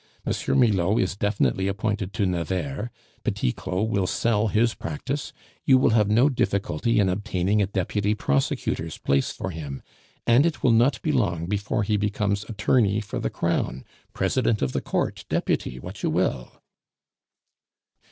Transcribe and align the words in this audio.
M. 0.25 0.33
Milaud 0.59 0.97
is 0.97 1.15
definitely 1.15 1.67
appointed 1.67 2.11
to 2.13 2.25
Nevers, 2.25 2.89
Petit 3.23 3.51
Claud 3.51 3.87
will 3.91 4.07
sell 4.07 4.47
his 4.47 4.73
practice, 4.73 5.31
you 5.63 5.77
will 5.77 5.91
have 5.91 6.09
no 6.09 6.27
difficulty 6.27 6.99
in 6.99 7.07
obtaining 7.07 7.61
a 7.61 7.67
deputy 7.67 8.15
public 8.15 8.25
prosecutor's 8.25 8.97
place 8.97 9.29
for 9.31 9.51
him; 9.51 9.83
and 10.25 10.43
it 10.43 10.63
will 10.63 10.71
not 10.71 10.99
be 11.03 11.11
long 11.11 11.45
before 11.45 11.83
he 11.83 11.97
becomes 11.97 12.43
attorney 12.49 12.99
for 12.99 13.19
the 13.19 13.29
crown, 13.29 13.85
president 14.11 14.63
of 14.63 14.71
the 14.71 14.81
court, 14.81 15.23
deputy, 15.29 15.77
what 15.79 16.01
you 16.01 16.09
will." 16.09 16.61